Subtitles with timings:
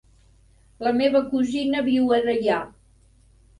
[0.87, 2.61] La meva cosina viu a Deià.